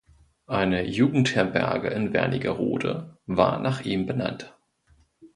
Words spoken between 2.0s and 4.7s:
Wernigerode war nach ihm benannt.